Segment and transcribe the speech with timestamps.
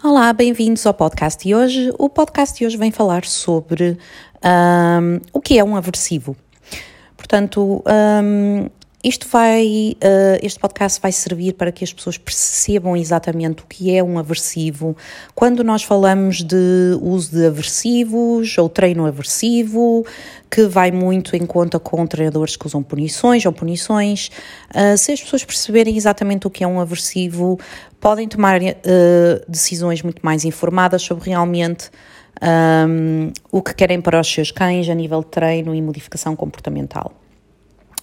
[0.00, 1.92] Olá, bem-vindos ao podcast de hoje.
[1.98, 3.98] O podcast de hoje vem falar sobre
[4.44, 6.36] um, o que é um aversivo.
[7.16, 8.70] Portanto, um,
[9.08, 13.96] isto vai, uh, este podcast vai servir para que as pessoas percebam exatamente o que
[13.96, 14.96] é um aversivo.
[15.34, 20.04] Quando nós falamos de uso de aversivos ou treino aversivo,
[20.50, 24.30] que vai muito em conta com treinadores que usam punições ou punições,
[24.70, 27.58] uh, se as pessoas perceberem exatamente o que é um aversivo,
[27.98, 28.64] podem tomar uh,
[29.48, 31.90] decisões muito mais informadas sobre realmente
[32.42, 37.12] um, o que querem para os seus cães a nível de treino e modificação comportamental.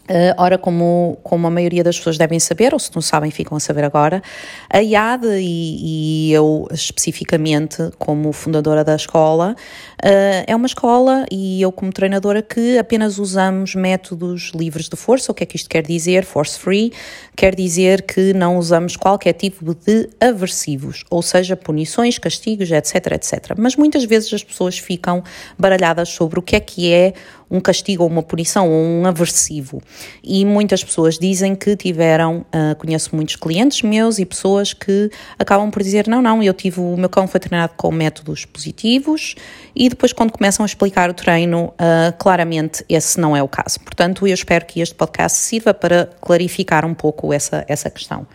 [0.08, 3.58] Uh, ora, como, como a maioria das pessoas devem saber, ou se não sabem, ficam
[3.58, 4.22] a saber agora,
[4.70, 9.56] a IAD e, e eu especificamente, como fundadora da escola,
[10.04, 15.32] uh, é uma escola e eu, como treinadora, que apenas usamos métodos livres de força.
[15.32, 16.24] O que é que isto quer dizer?
[16.24, 16.94] Force free
[17.36, 23.56] quer dizer que não usamos qualquer tipo de aversivos, ou seja, punições, castigos, etc, etc.
[23.58, 25.24] Mas muitas vezes as pessoas ficam
[25.58, 27.14] baralhadas sobre o que é que é
[27.50, 29.82] um castigo ou uma punição ou um aversivo.
[30.24, 35.70] E muitas pessoas dizem que tiveram, uh, conheço muitos clientes meus e pessoas que acabam
[35.70, 39.36] por dizer: não, não, eu tive, o meu cão foi treinado com métodos positivos
[39.76, 43.80] e depois, quando começam a explicar o treino, uh, claramente esse não é o caso.
[43.82, 48.26] Portanto, eu espero que este podcast sirva para clarificar um pouco essa, essa questão.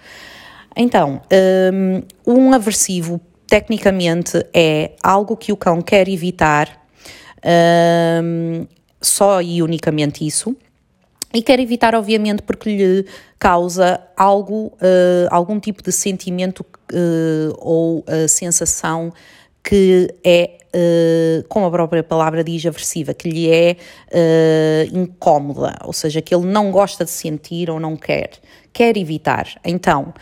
[0.76, 1.20] Então,
[1.72, 6.68] um, um aversivo, tecnicamente, é algo que o cão quer evitar.
[9.00, 10.56] Só e unicamente isso.
[11.32, 13.06] E quer evitar, obviamente, porque lhe
[13.38, 19.12] causa algo, uh, algum tipo de sentimento uh, ou uh, sensação
[19.62, 20.58] que é,
[21.48, 23.76] como a própria palavra diz, aversiva, que lhe é
[24.90, 28.30] incómoda, ou seja, que ele não gosta de sentir ou não quer,
[28.72, 29.46] quer evitar.
[29.62, 30.14] Então,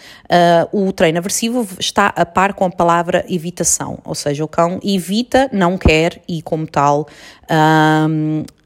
[0.73, 5.49] o treino aversivo está a par com a palavra evitação, ou seja, o cão evita,
[5.53, 7.07] não quer e, como tal,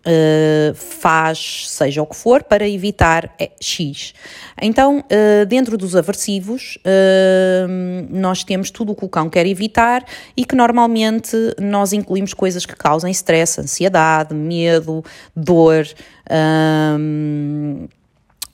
[0.06, 4.14] uh, faz seja o que for para evitar é, X.
[4.60, 10.04] Então, uh, dentro dos aversivos, uh, nós temos tudo o que o cão quer evitar
[10.36, 15.04] e que normalmente nós incluímos coisas que causem stress, ansiedade, medo,
[15.34, 15.86] dor.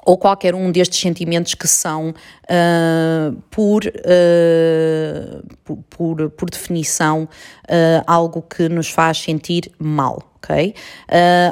[0.09, 5.45] Ou qualquer um destes sentimentos que são, uh, por, uh,
[5.91, 10.75] por, por, definição, uh, algo que nos faz sentir mal, ok?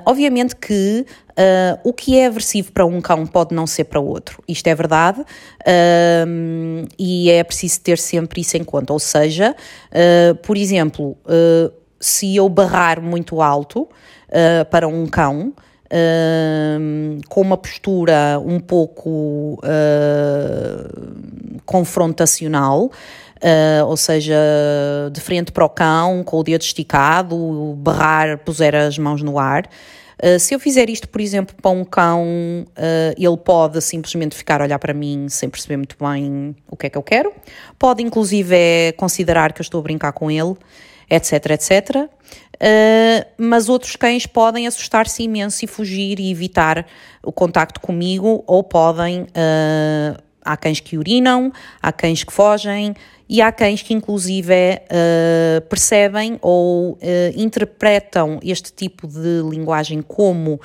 [0.07, 1.05] obviamente que
[1.85, 5.23] o que é aversivo para um cão pode não ser para outro, isto é verdade,
[6.99, 9.55] e é preciso ter sempre isso em conta, ou seja,
[10.43, 11.19] por exemplo,
[12.01, 13.87] se eu barrar muito alto
[14.71, 15.53] para um cão,
[17.29, 21.17] Com uma postura um pouco uh,
[21.65, 24.35] confrontacional, uh, ou seja,
[25.13, 29.69] de frente para o cão, com o dedo esticado, berrar, puser as mãos no ar.
[30.23, 34.63] Uh, se eu fizer isto, por exemplo, para um cão, uh, ele pode simplesmente ficar
[34.63, 37.33] a olhar para mim sem perceber muito bem o que é que eu quero.
[37.79, 40.55] Pode, inclusive, é considerar que eu estou a brincar com ele,
[41.11, 42.09] etc, etc.
[42.57, 46.87] Uh, mas outros cães podem assustar-se imenso e fugir e evitar
[47.23, 49.23] o contacto comigo, ou podem.
[49.23, 51.53] Uh, há cães que urinam,
[51.83, 52.95] há cães que fogem
[53.29, 56.97] e há cães que, inclusive, uh, percebem ou
[57.35, 60.61] interpretam este tipo de linguagem como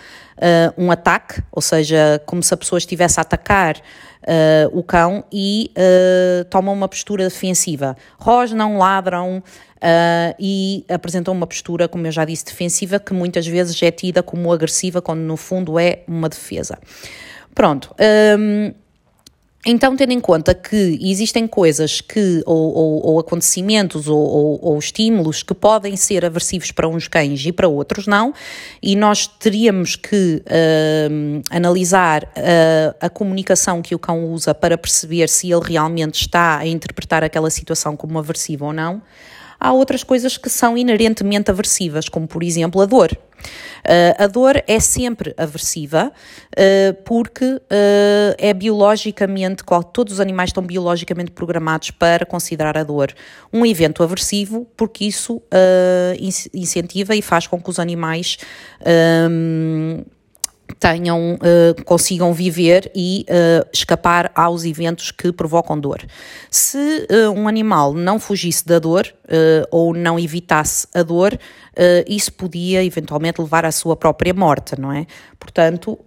[0.77, 3.81] um ataque, ou seja, como se a pessoa estivesse a atacar
[4.21, 7.95] uh, o cão e uh, tomam uma postura defensiva.
[8.17, 13.81] Rosnam, ladram uh, e apresentam uma postura, como eu já disse, defensiva, que muitas vezes
[13.81, 16.77] é tida como agressiva, quando no fundo é uma defesa.
[17.53, 17.93] Pronto.
[18.37, 18.73] Um,
[19.65, 25.43] então, tendo em conta que existem coisas que, ou, ou, ou acontecimentos, ou, ou, estímulos
[25.43, 28.33] que podem ser aversivos para uns cães e para outros não,
[28.81, 35.29] e nós teríamos que uh, analisar uh, a comunicação que o cão usa para perceber
[35.29, 38.99] se ele realmente está a interpretar aquela situação como aversiva ou não,
[39.61, 43.11] há outras coisas que são inerentemente aversivas, como por exemplo a dor.
[43.81, 47.61] Uh, a dor é sempre aversiva uh, porque uh,
[48.37, 49.63] é biologicamente,
[49.93, 53.13] todos os animais estão biologicamente programados para considerar a dor
[53.51, 55.41] um evento aversivo, porque isso
[56.53, 58.37] incentiva e faz com que os animais.
[59.29, 60.03] Um,
[60.79, 66.05] tenham, uh, consigam viver e uh, escapar aos eventos que provocam dor.
[66.49, 69.13] Se uh, um animal não fugisse da dor
[69.71, 71.39] ou não evitasse a dor,
[72.05, 75.07] isso podia eventualmente levar à sua própria morte, não é?
[75.39, 75.97] Portanto,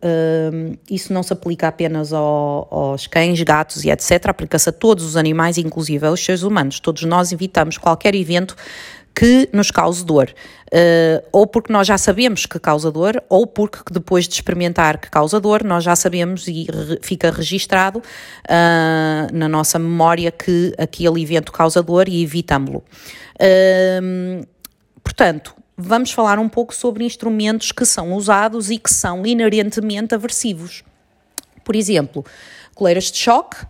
[0.90, 4.26] isso não se aplica apenas ao, aos cães, gatos e etc.
[4.28, 6.81] Aplica-se a todos os animais, inclusive aos seres humanos.
[6.81, 8.55] Todos nós evitamos qualquer evento
[9.14, 10.34] que nos cause dor.
[10.66, 15.08] Uh, ou porque nós já sabemos que causa dor, ou porque depois de experimentar que
[15.08, 21.22] causa dor, nós já sabemos e re fica registado uh, na nossa memória que aquele
[21.22, 22.82] evento causa dor e evitamos-lo.
[23.37, 24.44] Uh,
[25.02, 30.82] portanto, vamos falar um pouco sobre instrumentos que são usados e que são inerentemente aversivos.
[31.62, 32.25] Por exemplo,
[32.75, 33.64] coleiras de choque,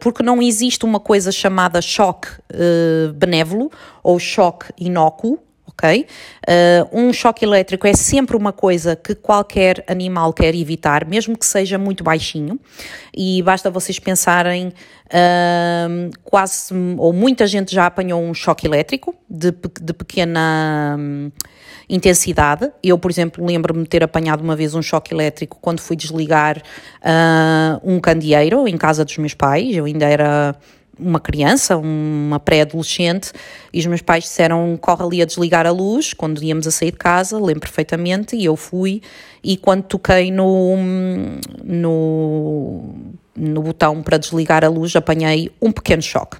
[0.00, 3.70] porque não existe uma coisa chamada choque uh, benévolo
[4.02, 5.38] ou choque inócuo,
[5.78, 6.06] ok?
[6.42, 11.46] Uh, um choque elétrico é sempre uma coisa que qualquer animal quer evitar, mesmo que
[11.46, 12.58] seja muito baixinho,
[13.16, 14.72] e basta vocês pensarem,
[16.24, 20.98] quase, ou muita gente já apanhou um choque elétrico de, de pequena
[21.88, 22.70] intensidade.
[22.82, 26.58] Eu, por exemplo, lembro-me de ter apanhado uma vez um choque elétrico quando fui desligar
[26.58, 29.74] uh, um candeeiro em casa dos meus pais.
[29.74, 30.54] Eu ainda era
[30.98, 33.32] uma criança, uma pré-adolescente,
[33.72, 36.90] e os meus pais disseram: corre ali a desligar a luz quando íamos a sair
[36.90, 39.02] de casa, lembro perfeitamente, e eu fui.
[39.42, 40.76] E quando toquei no,
[41.62, 42.94] no,
[43.36, 46.36] no botão para desligar a luz, apanhei um pequeno choque.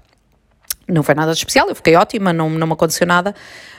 [0.88, 3.34] Não foi nada de especial, eu fiquei ótima, não, não me aconteceu nada,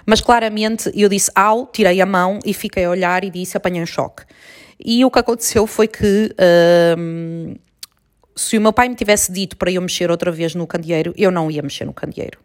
[0.05, 3.81] mas claramente eu disse au, tirei a mão e fiquei a olhar e disse apanhei
[3.81, 4.23] um choque.
[4.79, 6.33] E o que aconteceu foi que
[6.97, 7.55] hum,
[8.39, 11.29] se o meu pai me tivesse dito para eu mexer outra vez no candeeiro, eu
[11.29, 12.39] não ia mexer no candeeiro.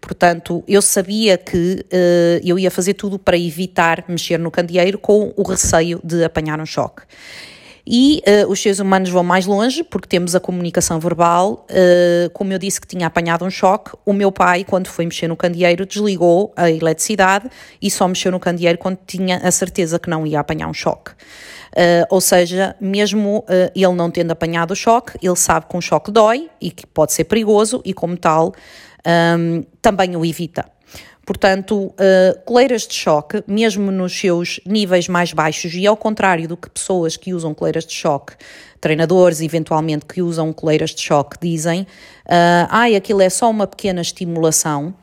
[0.00, 5.34] Portanto, eu sabia que uh, eu ia fazer tudo para evitar mexer no candeeiro com
[5.36, 7.02] o receio de apanhar um choque.
[7.86, 11.66] E uh, os seres humanos vão mais longe, porque temos a comunicação verbal.
[11.68, 15.26] Uh, como eu disse que tinha apanhado um choque, o meu pai, quando foi mexer
[15.26, 17.50] no candeeiro, desligou a eletricidade
[17.80, 21.10] e só mexeu no candeeiro quando tinha a certeza que não ia apanhar um choque.
[21.72, 23.44] Uh, ou seja, mesmo
[23.74, 27.12] ele não tendo apanhado o choque, ele sabe que um choque dói e que pode
[27.12, 28.52] ser perigoso e, como tal,
[29.06, 30.66] um, também o evita.
[31.24, 36.56] Portanto, uh, coleiras de choque, mesmo nos seus níveis mais baixos, e ao contrário do
[36.56, 38.34] que pessoas que usam coleiras de choque,
[38.80, 44.00] treinadores eventualmente que usam coleiras de choque, dizem, uh, ai, aquilo é só uma pequena
[44.00, 44.94] estimulação.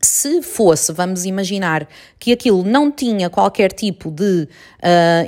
[0.00, 1.86] Se fosse, vamos imaginar,
[2.18, 4.48] que aquilo não tinha qualquer tipo de uh,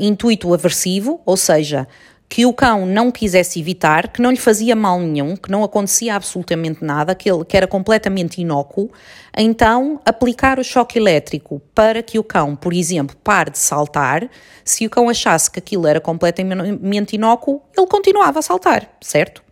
[0.00, 1.86] intuito aversivo, ou seja,
[2.32, 6.14] que o cão não quisesse evitar, que não lhe fazia mal nenhum, que não acontecia
[6.16, 8.90] absolutamente nada, que, ele, que era completamente inócuo,
[9.36, 14.30] então aplicar o choque elétrico para que o cão, por exemplo, pare de saltar,
[14.64, 19.44] se o cão achasse que aquilo era completamente inócuo, ele continuava a saltar, certo?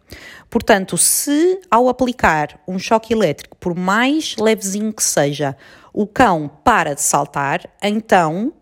[0.48, 5.54] Portanto, se ao aplicar um choque elétrico, por mais levezinho que seja,
[5.92, 8.54] o cão para de saltar, então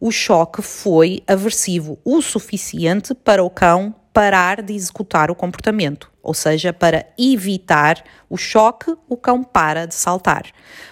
[0.00, 6.34] o choque foi aversivo o suficiente para o cão parar de executar o comportamento, ou
[6.34, 10.46] seja, para evitar o choque, o cão para de saltar.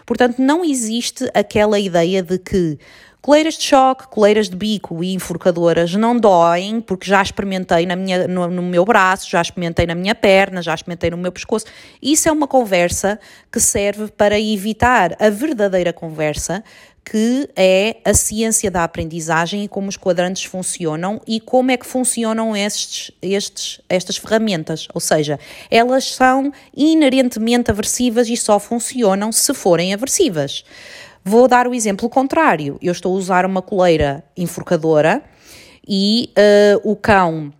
[0.04, 2.78] Portanto, não existe aquela ideia de que
[3.20, 8.28] coleiras de choque, coleiras de bico e enforcadoras não doem, porque já experimentei na minha,
[8.28, 11.66] no, no, meu braço, já experimentei na minha perna, já experimentei no meu pescoço.
[12.00, 13.18] Isso é uma conversa
[13.50, 16.62] que serve para evitar a verdadeira conversa
[17.08, 21.86] que é a ciência da aprendizagem e como os quadrantes funcionam e como é que
[21.86, 24.88] funcionam estes, estes, estas ferramentas.
[24.92, 25.38] Ou seja,
[25.70, 30.64] elas são inerentemente aversivas e só funcionam se forem aversivas.
[31.24, 32.76] Vou dar o exemplo contrário.
[32.82, 35.22] Eu estou a usar uma coleira enforcadora
[35.86, 37.52] e uh, o cão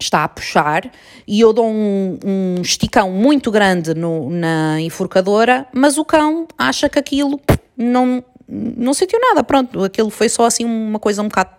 [0.00, 0.90] está a puxar
[1.28, 6.88] e eu dou um, um esticão muito grande no, na enforcadora, mas o cão acha
[6.88, 7.40] que aquilo
[7.76, 11.50] não, não sentiu nada, pronto, aquilo foi só assim uma coisa um bocado,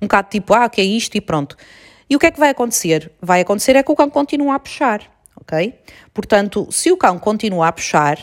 [0.00, 1.56] um bocado tipo, ah, que é isto e pronto.
[2.08, 3.10] E o que é que vai acontecer?
[3.20, 5.02] Vai acontecer é que o cão continua a puxar,
[5.40, 5.74] ok?
[6.12, 8.18] Portanto, se o cão continua a puxar,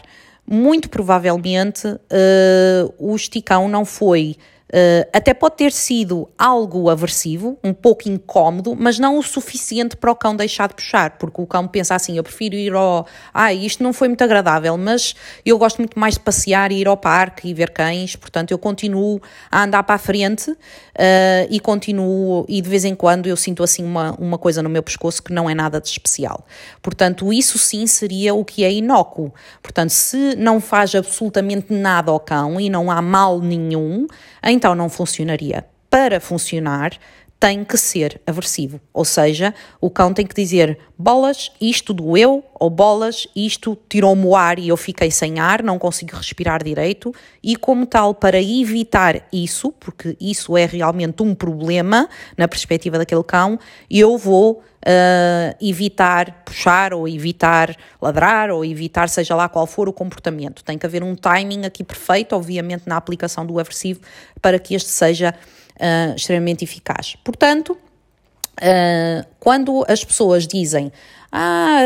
[0.45, 4.35] muito provavelmente uh, o esticão não foi
[4.69, 10.11] Uh, até pode ter sido algo aversivo, um pouco incómodo, mas não o suficiente para
[10.11, 13.07] o cão deixar de puxar, porque o cão pensa assim: eu prefiro ir ao.
[13.33, 16.87] Ah, isto não foi muito agradável, mas eu gosto muito mais de passear e ir
[16.87, 19.19] ao parque e ver cães, portanto eu continuo
[19.51, 20.55] a andar para a frente
[20.99, 24.69] uh, e continuo, e de vez em quando eu sinto assim uma, uma coisa no
[24.69, 26.45] meu pescoço que não é nada de especial.
[26.81, 29.33] Portanto, isso sim seria o que é inócuo.
[29.63, 34.05] Portanto, se não faz absolutamente nada ao cão e não há mal nenhum,
[34.43, 35.65] então não funcionaria.
[35.89, 36.91] Para funcionar,
[37.39, 38.81] tem que ser aversivo.
[38.93, 44.35] Ou seja, o cão tem que dizer bolas, isto doeu, ou bolas, isto tirou-me o
[44.35, 47.13] ar e eu fiquei sem ar, não consigo respirar direito.
[47.41, 53.23] E, como tal, para evitar isso, porque isso é realmente um problema na perspectiva daquele
[53.23, 53.57] cão,
[53.89, 59.93] eu vou uh, evitar puxar ou evitar ladrar ou evitar seja lá qual for o
[59.93, 60.61] comportamento.
[60.61, 64.01] Tem que haver um timing aqui perfeito, obviamente, na aplicação do aversivo
[64.41, 65.33] para que este seja
[65.79, 67.15] uh, extremamente eficaz.
[67.23, 70.91] Portanto, uh, quando as pessoas dizem
[71.31, 71.81] ah,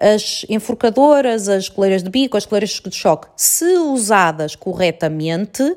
[0.00, 5.76] as enforcadoras, as coleiras de bico, as coleiras de choque, se usadas corretamente,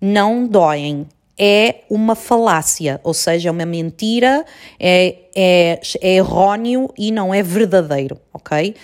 [0.00, 1.06] não doem
[1.38, 4.44] é uma falácia, ou seja, é uma mentira,
[4.78, 8.74] é, é, é erróneo e não é verdadeiro, ok?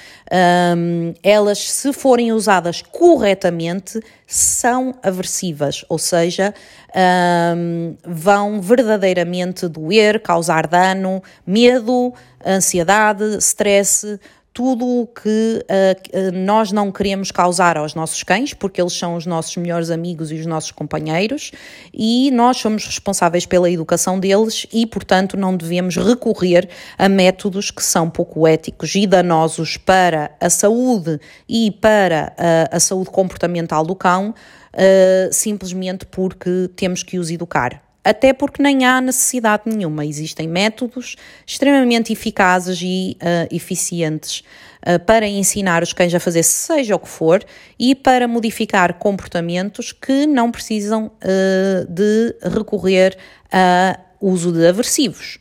[0.77, 6.55] Um, elas, se forem usadas corretamente, são aversivas, ou seja,
[7.57, 12.15] um, vão verdadeiramente doer, causar dano, medo,
[12.45, 14.19] ansiedade, stress,
[14.59, 19.25] tudo o que uh, nós não queremos causar aos nossos cães, porque eles são os
[19.25, 21.53] nossos melhores amigos e os nossos companheiros,
[21.95, 27.85] e nós somos responsáveis pela educação deles e, portanto, não devemos recorrer a métodos que
[27.85, 33.95] são pouco éticos e danosos para a saúde e para uh, a saúde comportamental do
[33.95, 34.31] cão,
[34.75, 40.05] uh, simplesmente porque temos que os educar até porque nem há necessidade nenhuma.
[40.05, 44.43] Existem métodos extremamente eficazes e uh, eficientes
[44.87, 47.45] uh, para ensinar os cães a fazer seja o que for
[47.79, 53.17] e para modificar comportamentos que não precisam uh, de recorrer
[53.53, 55.39] a uso de aversivos.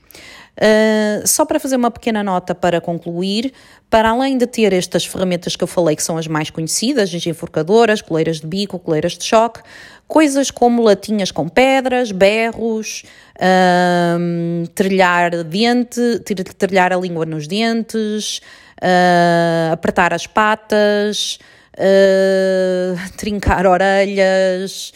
[1.23, 3.53] Só para fazer uma pequena nota para concluir,
[3.89, 7.25] para além de ter estas ferramentas que eu falei, que são as mais conhecidas, as
[7.25, 9.61] enforcadoras, coleiras de bico, coleiras de choque,
[10.07, 13.03] coisas como latinhas com pedras, berros,
[13.37, 16.19] uh, trilhar dente,
[16.57, 18.41] trilhar a língua nos dentes,
[18.81, 21.39] uh, apertar as patas,
[23.17, 24.93] trincar orelhas,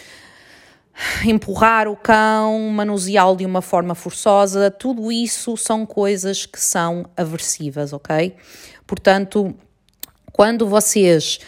[1.25, 7.93] empurrar o cão, manuseá-lo de uma forma forçosa, tudo isso são coisas que são aversivas,
[7.93, 8.35] ok?
[8.85, 9.55] Portanto,
[10.31, 11.39] quando vocês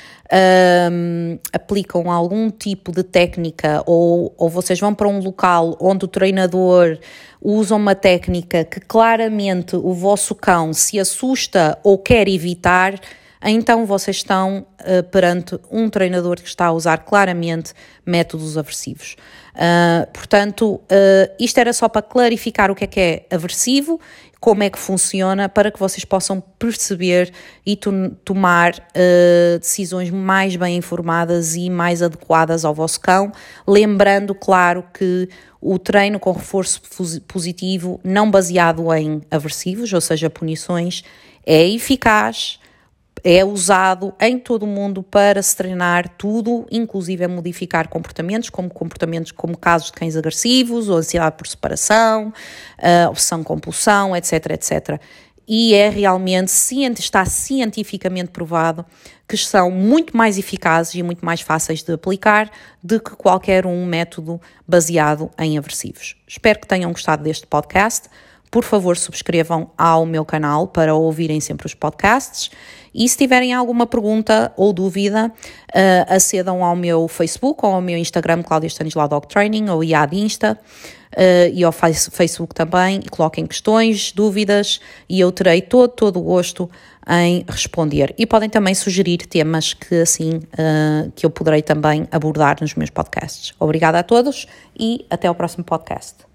[0.92, 6.08] um, aplicam algum tipo de técnica ou, ou vocês vão para um local onde o
[6.08, 6.98] treinador
[7.42, 13.00] usa uma técnica que claramente o vosso cão se assusta ou quer evitar,
[13.52, 17.74] então vocês estão uh, perante um treinador que está a usar claramente
[18.06, 19.16] métodos aversivos.
[19.54, 24.00] Uh, portanto, uh, isto era só para clarificar o que é que é aversivo,
[24.40, 27.32] como é que funciona, para que vocês possam perceber
[27.66, 27.78] e
[28.26, 33.32] tomar uh, decisões mais bem informadas e mais adequadas ao vosso cão.
[33.66, 35.30] Lembrando, claro, que
[35.62, 36.82] o treino com reforço
[37.26, 41.04] positivo, não baseado em aversivos, ou seja, punições,
[41.46, 42.60] é eficaz
[43.24, 48.70] é usado em todo o mundo para se treinar tudo, inclusive a modificar comportamentos, como
[48.70, 52.34] comportamentos como casos de cães agressivos, ou ansiedade por separação,
[52.80, 55.00] uh, obsessão compulsão, etc, etc.
[55.48, 56.52] E é realmente,
[57.00, 58.86] está cientificamente provado
[59.28, 62.50] que são muito mais eficazes e muito mais fáceis de aplicar
[62.82, 66.16] do que qualquer um método baseado em aversivos.
[66.28, 68.10] Espero que tenham gostado deste podcast.
[68.54, 72.52] Por favor, subscrevam ao meu canal para ouvirem sempre os podcasts.
[72.94, 75.34] E se tiverem alguma pergunta ou dúvida,
[75.70, 80.16] uh, acedam ao meu Facebook ou ao meu Instagram, Cláudia Stanislau Dog Training, ou IAD
[80.16, 80.56] Insta,
[81.18, 84.80] uh, e ao Facebook também, e coloquem questões, dúvidas,
[85.10, 86.70] e eu terei todo, todo o gosto
[87.10, 88.14] em responder.
[88.20, 92.92] E podem também sugerir temas que assim uh, que eu poderei também abordar nos meus
[92.92, 93.52] podcasts.
[93.60, 94.46] Obrigada a todos
[94.80, 96.33] e até ao próximo podcast.